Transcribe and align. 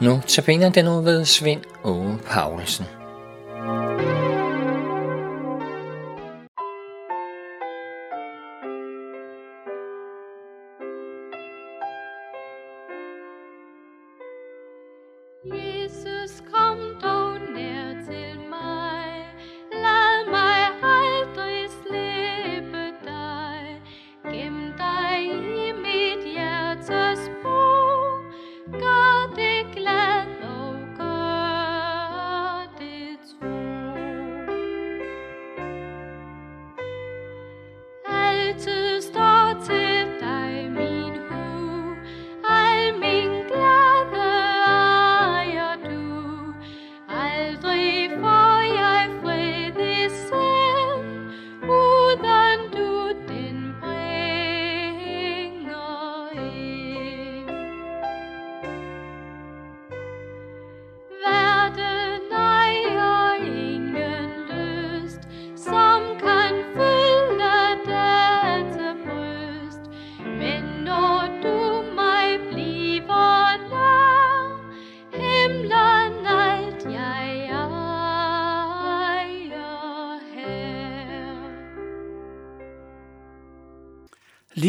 Nu 0.00 0.20
tabiner 0.26 0.68
den 0.68 0.88
ud 0.88 1.04
ved 1.04 1.24
Svend 1.24 1.60
Åge 1.84 2.18
Paulsen. 2.26 2.99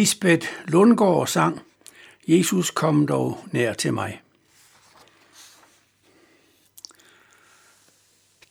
Lisbeth 0.01 0.47
Lundgaard 0.65 1.27
sang, 1.27 1.61
Jesus 2.27 2.71
kom 2.71 3.07
dog 3.07 3.45
nær 3.51 3.73
til 3.73 3.93
mig. 3.93 4.21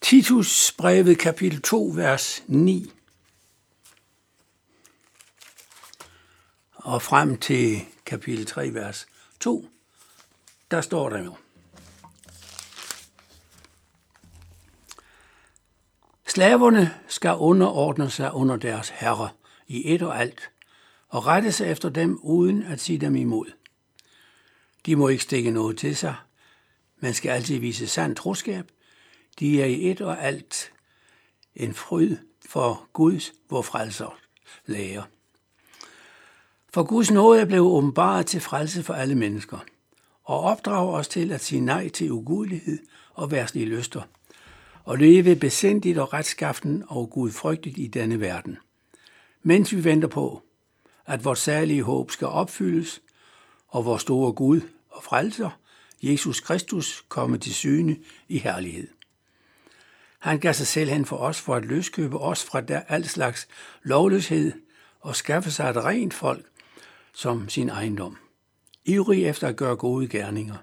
Titus 0.00 0.72
brevet 0.78 1.18
kapitel 1.18 1.62
2, 1.62 1.92
vers 1.94 2.42
9. 2.46 2.92
Og 6.74 7.02
frem 7.02 7.38
til 7.38 7.86
kapitel 8.06 8.46
3, 8.46 8.74
vers 8.74 9.06
2, 9.40 9.68
der 10.70 10.80
står 10.80 11.08
der 11.08 11.24
jo. 11.24 11.36
Slaverne 16.26 16.94
skal 17.08 17.34
underordne 17.34 18.10
sig 18.10 18.32
under 18.32 18.56
deres 18.56 18.88
herre 18.88 19.30
i 19.66 19.94
et 19.94 20.02
og 20.02 20.20
alt, 20.20 20.50
og 21.10 21.26
rette 21.26 21.52
sig 21.52 21.70
efter 21.70 21.88
dem 21.88 22.18
uden 22.22 22.62
at 22.62 22.80
sige 22.80 22.98
dem 22.98 23.16
imod. 23.16 23.46
De 24.86 24.96
må 24.96 25.08
ikke 25.08 25.22
stikke 25.22 25.50
noget 25.50 25.78
til 25.78 25.96
sig. 25.96 26.14
Man 27.00 27.14
skal 27.14 27.30
altid 27.30 27.58
vise 27.58 27.86
sand 27.86 28.16
troskab. 28.16 28.70
De 29.38 29.62
er 29.62 29.66
i 29.66 29.90
et 29.90 30.00
og 30.00 30.24
alt 30.24 30.72
en 31.54 31.74
fryd 31.74 32.16
for 32.48 32.88
Guds, 32.92 33.32
vor 33.50 33.62
frelser, 33.62 34.18
lærer. 34.66 35.02
For 36.74 36.82
Guds 36.82 37.10
nåde 37.10 37.38
blev 37.38 37.46
blevet 37.46 37.66
åbenbaret 37.66 38.26
til 38.26 38.40
frelse 38.40 38.82
for 38.82 38.94
alle 38.94 39.14
mennesker, 39.14 39.58
og 40.24 40.40
opdrager 40.40 40.92
os 40.92 41.08
til 41.08 41.32
at 41.32 41.40
sige 41.40 41.60
nej 41.60 41.88
til 41.88 42.12
ugudelighed 42.12 42.78
og 43.14 43.30
værtslige 43.30 43.66
lyster, 43.66 44.02
og 44.84 44.98
leve 44.98 45.36
besindigt 45.36 45.98
og 45.98 46.12
retskaften 46.12 46.84
og 46.88 47.10
gudfrygtigt 47.10 47.78
i 47.78 47.86
denne 47.86 48.20
verden, 48.20 48.58
mens 49.42 49.72
vi 49.74 49.84
venter 49.84 50.08
på, 50.08 50.42
at 51.10 51.24
vores 51.24 51.38
særlige 51.38 51.82
håb 51.82 52.10
skal 52.10 52.26
opfyldes, 52.26 53.02
og 53.68 53.84
vores 53.84 54.02
store 54.02 54.32
Gud 54.32 54.60
og 54.90 55.04
frelser, 55.04 55.50
Jesus 56.02 56.40
Kristus, 56.40 57.04
komme 57.08 57.38
til 57.38 57.54
syne 57.54 57.96
i 58.28 58.38
herlighed. 58.38 58.88
Han 60.18 60.38
gav 60.38 60.54
sig 60.54 60.66
selv 60.66 60.90
hen 60.90 61.04
for 61.04 61.16
os 61.16 61.40
for 61.40 61.54
at 61.54 61.64
løskøbe 61.64 62.18
os 62.18 62.44
fra 62.44 62.60
der 62.60 62.80
al 62.88 63.08
slags 63.08 63.48
lovløshed 63.82 64.52
og 65.00 65.16
skaffe 65.16 65.50
sig 65.50 65.70
et 65.70 65.76
rent 65.76 66.14
folk 66.14 66.46
som 67.12 67.48
sin 67.48 67.68
ejendom. 67.68 68.16
Ivrig 68.84 69.24
efter 69.24 69.48
at 69.48 69.56
gøre 69.56 69.76
gode 69.76 70.08
gerninger. 70.08 70.56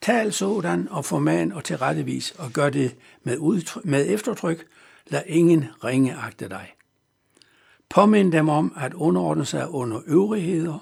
Tal 0.00 0.32
sådan 0.32 0.88
og 0.88 1.04
forman 1.04 1.52
og 1.52 1.64
tilrettevis 1.64 2.30
og 2.30 2.50
gør 2.50 2.70
det 2.70 2.96
med, 3.22 3.38
udtryk, 3.38 3.84
med 3.84 4.06
eftertryk. 4.08 4.66
Lad 5.06 5.22
ingen 5.26 5.64
ringe 5.84 6.14
agte 6.14 6.48
dig. 6.48 6.72
Påmind 7.90 8.32
dem 8.32 8.48
om 8.48 8.72
at 8.76 8.94
underordne 8.94 9.46
sig 9.46 9.68
under 9.68 10.00
øvrigheder 10.06 10.78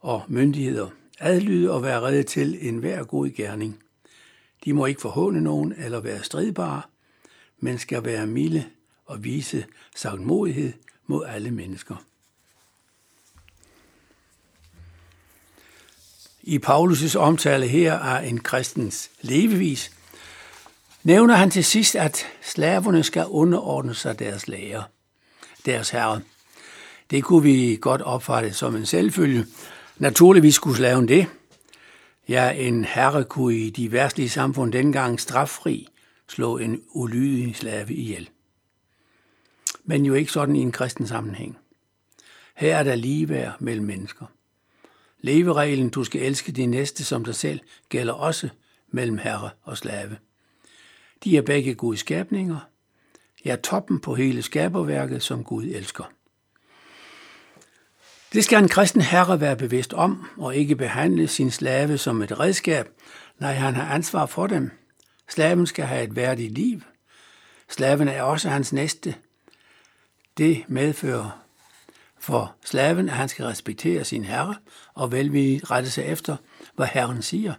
og 0.00 0.22
myndigheder, 0.28 0.88
adlyde 1.20 1.70
og 1.70 1.82
være 1.82 2.00
redde 2.00 2.22
til 2.22 2.68
enhver 2.68 3.04
god 3.04 3.30
gerning. 3.30 3.82
De 4.64 4.72
må 4.72 4.86
ikke 4.86 5.00
forhåne 5.00 5.40
nogen 5.40 5.74
eller 5.78 6.00
være 6.00 6.22
stridbare, 6.22 6.82
men 7.58 7.78
skal 7.78 8.04
være 8.04 8.26
milde 8.26 8.64
og 9.06 9.24
vise 9.24 9.66
sagtmodighed 9.96 10.72
mod 11.06 11.26
alle 11.26 11.50
mennesker. 11.50 11.96
I 16.42 16.58
Paulus' 16.58 17.18
omtale 17.18 17.66
her 17.66 17.98
af 17.98 18.26
en 18.26 18.40
kristens 18.40 19.10
levevis, 19.20 19.90
nævner 21.02 21.34
han 21.34 21.50
til 21.50 21.64
sidst, 21.64 21.96
at 21.96 22.26
slaverne 22.42 23.02
skal 23.02 23.26
underordne 23.26 23.94
sig 23.94 24.18
deres 24.18 24.48
lærer, 24.48 24.82
deres 25.66 25.90
herre. 25.90 26.20
Det 27.12 27.24
kunne 27.24 27.42
vi 27.42 27.78
godt 27.80 28.02
opfatte 28.02 28.52
som 28.52 28.76
en 28.76 28.86
selvfølge. 28.86 29.46
Naturligvis 29.98 30.54
skulle 30.54 30.76
slaven 30.76 31.08
det. 31.08 31.26
Ja, 32.28 32.50
en 32.50 32.84
herre 32.84 33.24
kunne 33.24 33.56
i 33.56 33.70
de 33.70 33.92
værstlige 33.92 34.28
samfund 34.28 34.72
dengang 34.72 35.20
straffri 35.20 35.88
slå 36.28 36.58
en 36.58 36.82
ulydig 36.88 37.56
slave 37.56 37.92
ihjel. 37.92 38.30
Men 39.84 40.04
jo 40.04 40.14
ikke 40.14 40.32
sådan 40.32 40.56
i 40.56 40.60
en 40.60 40.72
kristen 40.72 41.06
sammenhæng. 41.06 41.58
Her 42.56 42.76
er 42.76 42.82
der 42.82 42.94
ligeværd 42.94 43.60
mellem 43.60 43.86
mennesker. 43.86 44.26
Levereglen, 45.20 45.90
du 45.90 46.04
skal 46.04 46.22
elske 46.22 46.52
din 46.52 46.70
næste 46.70 47.04
som 47.04 47.24
dig 47.24 47.34
selv, 47.34 47.60
gælder 47.88 48.12
også 48.12 48.48
mellem 48.90 49.18
herre 49.18 49.50
og 49.62 49.78
slave. 49.78 50.16
De 51.24 51.36
er 51.36 51.42
begge 51.42 51.74
Guds 51.74 52.00
skabninger. 52.00 52.58
Ja, 53.44 53.56
toppen 53.56 54.00
på 54.00 54.14
hele 54.14 54.42
skaberværket, 54.42 55.22
som 55.22 55.44
Gud 55.44 55.64
elsker. 55.64 56.04
Det 58.32 58.44
skal 58.44 58.62
en 58.62 58.68
kristen 58.68 59.00
herre 59.00 59.40
være 59.40 59.56
bevidst 59.56 59.92
om, 59.92 60.28
og 60.38 60.56
ikke 60.56 60.76
behandle 60.76 61.28
sin 61.28 61.50
slave 61.50 61.98
som 61.98 62.22
et 62.22 62.40
redskab. 62.40 62.88
Nej, 63.38 63.52
han 63.52 63.74
har 63.74 63.94
ansvar 63.94 64.26
for 64.26 64.46
dem. 64.46 64.70
Slaven 65.28 65.66
skal 65.66 65.84
have 65.84 66.04
et 66.04 66.16
værdigt 66.16 66.52
liv. 66.52 66.80
Slaven 67.68 68.08
er 68.08 68.22
også 68.22 68.48
hans 68.48 68.72
næste. 68.72 69.14
Det 70.38 70.64
medfører 70.68 71.42
for 72.18 72.54
slaven, 72.64 73.08
at 73.08 73.14
han 73.14 73.28
skal 73.28 73.44
respektere 73.44 74.04
sin 74.04 74.24
herre 74.24 74.54
og 74.94 75.12
velvilligt 75.12 75.70
rette 75.70 75.90
sig 75.90 76.04
efter, 76.04 76.36
hvad 76.76 76.86
herren 76.86 77.22
siger. 77.22 77.54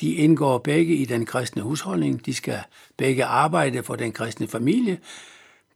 De 0.00 0.14
indgår 0.14 0.58
begge 0.58 0.96
i 0.96 1.04
den 1.04 1.26
kristne 1.26 1.62
husholdning. 1.62 2.26
De 2.26 2.34
skal 2.34 2.60
begge 2.96 3.24
arbejde 3.24 3.82
for 3.82 3.96
den 3.96 4.12
kristne 4.12 4.48
familie. 4.48 4.98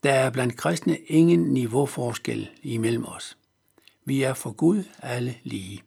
Der 0.03 0.13
er 0.13 0.31
blandt 0.31 0.57
kristne 0.57 0.99
ingen 0.99 1.41
niveauforskel 1.41 2.49
imellem 2.63 3.05
os. 3.05 3.37
Vi 4.05 4.23
er 4.23 4.35
for 4.35 4.53
Gud 4.53 4.85
alle 5.03 5.37
lige. 5.43 5.83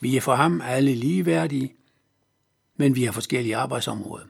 Vi 0.00 0.16
er 0.16 0.20
for 0.20 0.34
ham 0.34 0.60
alle 0.60 0.94
ligeværdige, 0.94 1.74
men 2.76 2.96
vi 2.96 3.04
har 3.04 3.12
forskellige 3.12 3.56
arbejdsområder, 3.56 4.24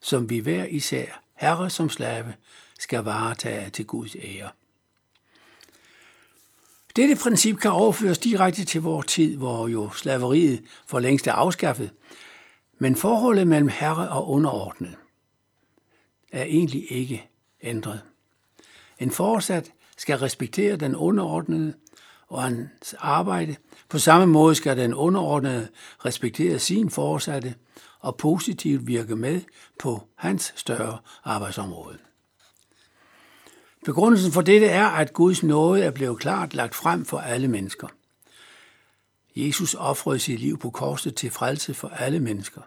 som 0.00 0.30
vi 0.30 0.38
hver 0.38 0.64
især, 0.64 1.22
herre 1.34 1.70
som 1.70 1.88
slave, 1.88 2.34
skal 2.78 3.04
varetage 3.04 3.70
til 3.70 3.86
Guds 3.86 4.16
ære. 4.16 4.50
Dette 6.96 7.16
princip 7.22 7.56
kan 7.56 7.70
overføres 7.70 8.18
direkte 8.18 8.64
til 8.64 8.82
vores 8.82 9.06
tid, 9.06 9.36
hvor 9.36 9.68
jo 9.68 9.90
slaveriet 9.90 10.64
for 10.86 10.98
længst 10.98 11.26
er 11.26 11.32
afskaffet, 11.32 11.90
men 12.78 12.96
forholdet 12.96 13.46
mellem 13.46 13.68
herre 13.68 14.08
og 14.08 14.30
underordnet 14.30 14.96
er 16.32 16.44
egentlig 16.44 16.92
ikke 16.92 17.28
ændret. 17.62 18.02
En 18.98 19.10
fortsat 19.10 19.72
skal 19.96 20.18
respektere 20.18 20.76
den 20.76 20.96
underordnede 20.96 21.74
og 22.32 22.42
hans 22.42 22.94
arbejde. 22.98 23.56
På 23.88 23.98
samme 23.98 24.26
måde 24.26 24.54
skal 24.54 24.76
den 24.76 24.94
underordnede 24.94 25.68
respektere 26.04 26.58
sin 26.58 26.90
forsatte 26.90 27.54
og 28.00 28.16
positivt 28.16 28.86
virke 28.86 29.16
med 29.16 29.40
på 29.78 30.08
hans 30.14 30.52
større 30.56 30.98
arbejdsområde. 31.24 31.98
Begrundelsen 33.84 34.32
for 34.32 34.40
dette 34.40 34.66
er, 34.66 34.86
at 34.86 35.12
Guds 35.12 35.42
nåde 35.42 35.82
er 35.82 35.90
blevet 35.90 36.18
klart 36.18 36.54
lagt 36.54 36.74
frem 36.74 37.04
for 37.04 37.18
alle 37.18 37.48
mennesker. 37.48 37.88
Jesus 39.36 39.74
offrede 39.74 40.18
sit 40.18 40.40
liv 40.40 40.58
på 40.58 40.70
korset 40.70 41.14
til 41.14 41.30
frelse 41.30 41.74
for 41.74 41.88
alle 41.88 42.20
mennesker. 42.20 42.60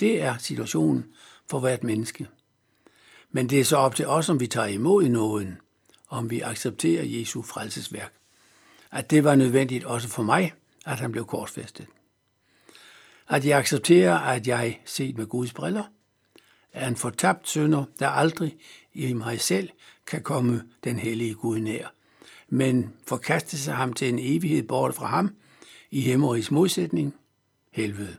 Det 0.00 0.22
er 0.22 0.36
situationen 0.38 1.04
for 1.50 1.58
hvert 1.58 1.84
menneske. 1.84 2.28
Men 3.30 3.50
det 3.50 3.60
er 3.60 3.64
så 3.64 3.76
op 3.76 3.94
til 3.94 4.06
os, 4.06 4.28
om 4.28 4.40
vi 4.40 4.46
tager 4.46 4.66
imod 4.66 5.08
nåden, 5.08 5.58
om 6.08 6.30
vi 6.30 6.40
accepterer 6.40 7.04
Jesu 7.04 7.42
frelsesværk. 7.42 8.19
At 8.92 9.10
det 9.10 9.24
var 9.24 9.34
nødvendigt 9.34 9.84
også 9.84 10.08
for 10.08 10.22
mig, 10.22 10.52
at 10.86 11.00
han 11.00 11.12
blev 11.12 11.26
korsfæstet. 11.26 11.86
At 13.28 13.46
jeg 13.46 13.58
accepterer, 13.58 14.18
at 14.18 14.46
jeg, 14.46 14.80
set 14.84 15.18
med 15.18 15.26
Guds 15.26 15.52
briller, 15.52 15.84
er 16.72 16.88
en 16.88 16.96
fortabt 16.96 17.48
sønder, 17.48 17.84
der 17.98 18.08
aldrig 18.08 18.56
i 18.94 19.12
mig 19.12 19.40
selv 19.40 19.68
kan 20.06 20.22
komme 20.22 20.62
den 20.84 20.98
hellige 20.98 21.34
Gud 21.34 21.58
nær, 21.58 21.94
men 22.48 22.92
forkaste 23.06 23.58
sig 23.58 23.74
ham 23.74 23.92
til 23.92 24.08
en 24.08 24.18
evighed 24.18 24.62
bort 24.62 24.94
fra 24.94 25.06
ham, 25.06 25.34
i 25.90 26.00
hemmerigs 26.00 26.50
modsætning, 26.50 27.14
helvede. 27.70 28.16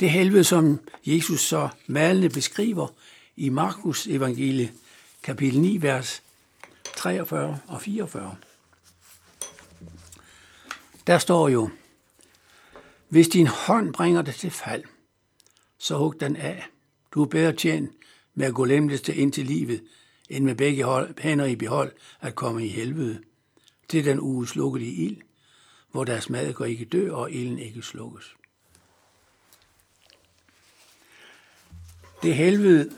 Det 0.00 0.10
helvede, 0.10 0.44
som 0.44 0.80
Jesus 1.06 1.40
så 1.40 1.68
malende 1.86 2.28
beskriver 2.28 2.88
i 3.36 3.48
Markus 3.48 4.06
evangelie, 4.06 4.72
kapitel 5.22 5.60
9, 5.60 5.82
vers 5.82 6.22
43 6.96 7.60
og 7.66 7.82
44. 7.82 8.36
Der 11.06 11.18
står 11.18 11.48
jo, 11.48 11.70
hvis 13.08 13.28
din 13.28 13.46
hånd 13.46 13.94
bringer 13.94 14.22
dig 14.22 14.34
til 14.34 14.50
fald, 14.50 14.84
så 15.78 15.96
hug 15.96 16.20
den 16.20 16.36
af. 16.36 16.66
Du 17.12 17.22
er 17.22 17.26
bedre 17.26 17.52
tjent 17.52 17.92
med 18.34 18.46
at 18.46 18.54
gå 18.54 18.64
lemlæste 18.64 19.14
ind 19.14 19.32
til 19.32 19.46
livet, 19.46 19.84
end 20.28 20.44
med 20.44 20.54
begge 20.54 20.86
hænder 21.18 21.44
i 21.44 21.56
behold 21.56 21.92
at 22.20 22.34
komme 22.34 22.66
i 22.66 22.68
helvede. 22.68 23.22
Til 23.88 24.04
den 24.04 24.20
uudslukkelige 24.20 24.92
ild, 24.92 25.22
hvor 25.90 26.04
deres 26.04 26.30
mad 26.30 26.52
går 26.52 26.64
ikke 26.64 26.84
dø, 26.84 27.12
og 27.12 27.32
ilden 27.32 27.58
ikke 27.58 27.82
slukkes. 27.82 28.36
Det 32.22 32.34
helvede, 32.34 32.92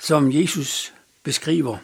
som 0.00 0.32
Jesus 0.32 0.94
beskriver 1.22 1.78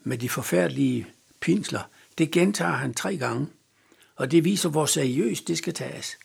med 0.00 0.18
de 0.18 0.28
forfærdelige 0.28 1.06
pinsler, 1.40 1.82
det 2.18 2.30
gentager 2.30 2.72
han 2.72 2.94
tre 2.94 3.16
gange, 3.16 3.46
og 4.16 4.30
det 4.30 4.44
viser, 4.44 4.68
hvor 4.68 4.86
seriøst 4.86 5.48
det 5.48 5.58
skal 5.58 5.74
tages. 5.74 6.18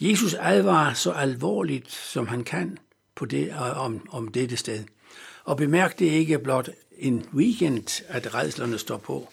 Jesus 0.00 0.34
advarer 0.34 0.94
så 0.94 1.10
alvorligt, 1.10 1.92
som 1.92 2.26
han 2.26 2.44
kan 2.44 2.78
på 3.14 3.24
det, 3.24 3.48
øh, 3.48 3.78
om, 3.78 4.08
om 4.10 4.28
dette 4.28 4.56
sted. 4.56 4.84
Og 5.44 5.56
bemærk 5.56 5.98
det 5.98 6.06
ikke 6.06 6.38
blot 6.38 6.68
en 6.98 7.26
weekend, 7.34 8.02
at 8.08 8.34
redslerne 8.34 8.78
står 8.78 8.96
på. 8.96 9.32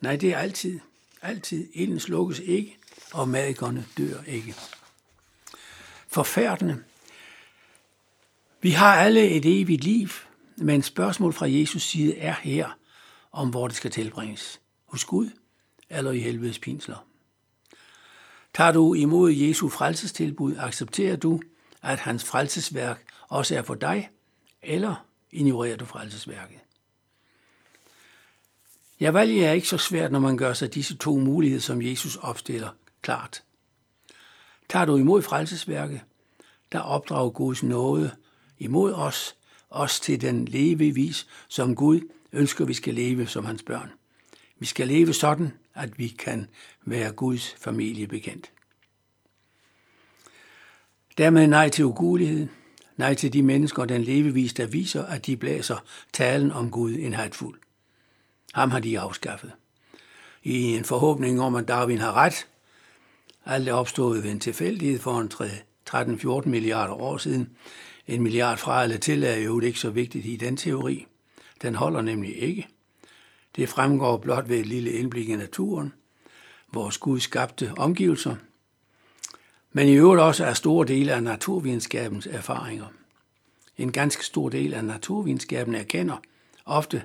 Nej, 0.00 0.16
det 0.16 0.30
er 0.30 0.38
altid. 0.38 0.80
Altid. 1.22 1.68
Ilden 1.72 2.00
slukkes 2.00 2.38
ikke, 2.38 2.76
og 3.12 3.28
magikerne 3.28 3.86
dør 3.98 4.22
ikke. 4.26 4.54
Forfærdende. 6.08 6.82
Vi 8.60 8.70
har 8.70 8.94
alle 8.94 9.30
et 9.30 9.60
evigt 9.60 9.84
liv, 9.84 10.08
men 10.56 10.82
spørgsmål 10.82 11.32
fra 11.32 11.50
Jesus 11.50 11.82
side 11.82 12.16
er 12.16 12.34
her, 12.42 12.78
om 13.32 13.48
hvor 13.48 13.68
det 13.68 13.76
skal 13.76 13.90
tilbringes. 13.90 14.60
Hos 14.94 15.04
Gud 15.04 15.30
eller 15.90 16.10
i 16.10 16.18
helvedes 16.18 16.58
pinsler. 16.58 17.06
Tager 18.54 18.72
du 18.72 18.94
imod 18.94 19.32
Jesu 19.32 19.68
frelsestilbud, 19.68 20.54
accepterer 20.58 21.16
du, 21.16 21.40
at 21.82 21.98
hans 21.98 22.24
frelsesværk 22.24 23.04
også 23.28 23.56
er 23.56 23.62
for 23.62 23.74
dig, 23.74 24.10
eller 24.62 25.06
ignorerer 25.30 25.76
du 25.76 25.84
frelsesværket? 25.84 26.58
Ja, 29.00 29.10
valget 29.10 29.46
er 29.46 29.52
ikke 29.52 29.68
så 29.68 29.78
svært, 29.78 30.12
når 30.12 30.18
man 30.18 30.36
gør 30.36 30.52
sig 30.52 30.74
disse 30.74 30.96
to 30.96 31.16
muligheder, 31.16 31.62
som 31.62 31.82
Jesus 31.82 32.16
opstiller, 32.16 32.68
klart. 33.02 33.42
Tager 34.68 34.84
du 34.84 34.96
imod 34.96 35.22
frelsesværket, 35.22 36.00
der 36.72 36.80
opdrager 36.80 37.30
Guds 37.30 37.62
nåde 37.62 38.10
imod 38.58 38.92
os, 38.92 39.36
os 39.70 40.00
til 40.00 40.20
den 40.20 40.44
levevis, 40.44 41.26
som 41.48 41.74
Gud 41.74 42.00
ønsker, 42.32 42.64
vi 42.64 42.74
skal 42.74 42.94
leve 42.94 43.26
som 43.26 43.44
hans 43.44 43.62
børn. 43.62 43.90
Vi 44.64 44.68
skal 44.68 44.88
leve 44.88 45.14
sådan, 45.14 45.52
at 45.74 45.98
vi 45.98 46.08
kan 46.08 46.46
være 46.84 47.12
Guds 47.12 47.54
familie 47.58 48.06
bekendt. 48.06 48.52
Dermed 51.18 51.46
nej 51.46 51.68
til 51.68 51.84
ugulighed, 51.84 52.48
nej 52.96 53.14
til 53.14 53.32
de 53.32 53.42
mennesker 53.42 53.82
og 53.82 53.88
den 53.88 54.02
levevis, 54.02 54.52
der 54.52 54.66
viser, 54.66 55.04
at 55.04 55.26
de 55.26 55.36
blæser 55.36 55.76
talen 56.12 56.52
om 56.52 56.70
Gud 56.70 56.92
en 56.92 57.12
hatfuld. 57.12 57.60
Ham 58.54 58.70
har 58.70 58.80
de 58.80 59.00
afskaffet. 59.00 59.52
I 60.42 60.76
en 60.76 60.84
forhåbning 60.84 61.40
om, 61.40 61.54
at 61.54 61.68
Darwin 61.68 61.98
har 61.98 62.12
ret. 62.12 62.46
Alt 63.44 63.68
er 63.68 63.72
opstået 63.72 64.24
ved 64.24 64.30
en 64.30 64.40
tilfældighed 64.40 64.98
for 64.98 65.20
en 65.20 66.42
13-14 66.44 66.48
milliarder 66.48 66.94
år 66.94 67.18
siden. 67.18 67.50
En 68.06 68.22
milliard 68.22 68.58
fra 68.58 68.82
eller 68.82 68.96
til 68.96 69.24
er 69.24 69.36
jo 69.36 69.60
ikke 69.60 69.78
så 69.78 69.90
vigtigt 69.90 70.26
i 70.26 70.36
den 70.36 70.56
teori. 70.56 71.06
Den 71.62 71.74
holder 71.74 72.02
nemlig 72.02 72.42
ikke. 72.42 72.68
Det 73.56 73.68
fremgår 73.68 74.16
blot 74.16 74.48
ved 74.48 74.58
et 74.58 74.66
lille 74.66 74.92
indblik 74.92 75.28
i 75.28 75.36
naturen, 75.36 75.92
vores 76.72 76.98
Gud 76.98 77.20
skabte 77.20 77.72
omgivelser, 77.76 78.36
men 79.72 79.88
i 79.88 79.92
øvrigt 79.92 80.22
også 80.22 80.44
er 80.44 80.54
store 80.54 80.86
dele 80.86 81.12
af 81.12 81.22
naturvidenskabens 81.22 82.26
erfaringer. 82.26 82.86
En 83.78 83.92
ganske 83.92 84.24
stor 84.24 84.48
del 84.48 84.74
af 84.74 84.84
naturvidenskaben 84.84 85.74
erkender, 85.74 86.16
ofte 86.64 87.04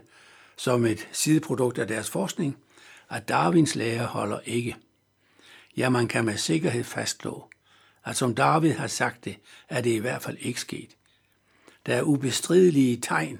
som 0.57 0.85
et 0.85 1.07
sideprodukt 1.11 1.77
af 1.77 1.87
deres 1.87 2.09
forskning, 2.09 2.57
at 3.09 3.29
Darwins 3.29 3.75
lære 3.75 4.05
holder 4.05 4.39
ikke. 4.45 4.75
Ja, 5.77 5.89
man 5.89 6.07
kan 6.07 6.25
med 6.25 6.37
sikkerhed 6.37 6.83
fastslå, 6.83 7.49
at 8.05 8.15
som 8.17 8.35
Darwin 8.35 8.71
har 8.71 8.87
sagt 8.87 9.25
det, 9.25 9.37
er 9.69 9.81
det 9.81 9.89
i 9.89 9.97
hvert 9.97 10.21
fald 10.21 10.37
ikke 10.39 10.61
sket. 10.61 10.89
Der 11.85 11.95
er 11.95 12.01
ubestridelige 12.01 12.97
tegn. 13.01 13.39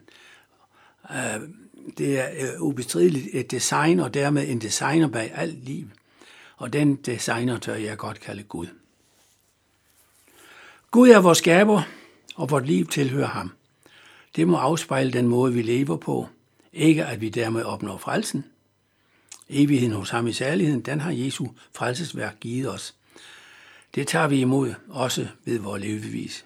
Øh, 1.11 1.49
det 1.97 2.19
er 2.19 2.29
øh, 2.39 2.61
ubestrideligt 2.61 3.27
et 3.33 3.51
design, 3.51 3.99
og 3.99 4.13
dermed 4.13 4.49
en 4.49 4.61
designer 4.61 5.07
bag 5.07 5.31
alt 5.35 5.65
liv. 5.65 5.87
Og 6.57 6.73
den 6.73 6.95
designer 6.95 7.57
tør 7.57 7.75
jeg 7.75 7.97
godt 7.97 8.19
kalde 8.19 8.43
Gud. 8.43 8.67
Gud 10.91 11.09
er 11.09 11.19
vores 11.19 11.37
skaber, 11.37 11.81
og 12.35 12.49
vort 12.49 12.65
liv 12.65 12.87
tilhører 12.87 13.27
ham. 13.27 13.51
Det 14.35 14.47
må 14.47 14.57
afspejle 14.57 15.13
den 15.13 15.27
måde, 15.27 15.53
vi 15.53 15.61
lever 15.61 15.97
på, 15.97 16.27
ikke 16.73 17.05
at 17.05 17.21
vi 17.21 17.29
dermed 17.29 17.63
opnår 17.63 17.97
frelsen. 17.97 18.45
Evigheden 19.49 19.93
hos 19.95 20.09
ham 20.09 20.27
i 20.27 20.33
særligheden, 20.33 20.81
den 20.81 20.99
har 20.99 21.11
Jesu 21.11 21.47
frelsesværk 21.75 22.39
givet 22.39 22.73
os. 22.73 22.95
Det 23.95 24.07
tager 24.07 24.27
vi 24.27 24.41
imod, 24.41 24.73
også 24.89 25.27
ved 25.45 25.59
vores 25.59 25.81
levevis. 25.83 26.45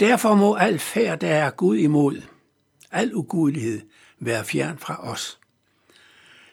Derfor 0.00 0.34
må 0.34 0.54
al 0.54 0.78
færd, 0.78 1.20
der 1.20 1.28
er 1.28 1.50
Gud 1.50 1.76
imod, 1.76 2.22
al 2.92 3.14
ugudelighed, 3.14 3.80
være 4.18 4.44
fjern 4.44 4.78
fra 4.78 5.08
os. 5.10 5.38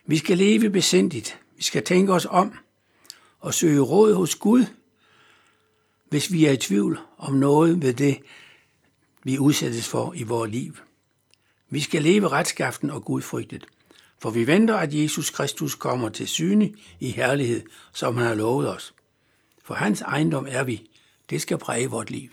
Vi 0.05 0.17
skal 0.17 0.37
leve 0.37 0.69
besindigt. 0.69 1.39
Vi 1.57 1.63
skal 1.63 1.83
tænke 1.83 2.13
os 2.13 2.27
om 2.29 2.53
og 3.39 3.53
søge 3.53 3.79
råd 3.79 4.13
hos 4.13 4.35
Gud, 4.35 4.65
hvis 6.09 6.31
vi 6.31 6.45
er 6.45 6.51
i 6.51 6.57
tvivl 6.57 6.99
om 7.17 7.33
noget 7.33 7.81
ved 7.81 7.93
det, 7.93 8.19
vi 9.23 9.37
udsættes 9.37 9.87
for 9.87 10.13
i 10.13 10.23
vores 10.23 10.51
liv. 10.51 10.77
Vi 11.69 11.79
skal 11.79 12.01
leve 12.01 12.27
retskaften 12.27 12.89
og 12.89 13.05
gudfrygtet, 13.05 13.65
for 14.19 14.29
vi 14.29 14.47
venter, 14.47 14.75
at 14.75 14.93
Jesus 14.93 15.29
Kristus 15.29 15.75
kommer 15.75 16.09
til 16.09 16.27
syne 16.27 16.73
i 16.99 17.11
herlighed, 17.11 17.61
som 17.93 18.17
han 18.17 18.27
har 18.27 18.35
lovet 18.35 18.75
os. 18.75 18.93
For 19.63 19.73
hans 19.73 20.01
ejendom 20.01 20.47
er 20.49 20.63
vi. 20.63 20.89
Det 21.29 21.41
skal 21.41 21.57
præge 21.57 21.89
vort 21.89 22.11
liv. 22.11 22.29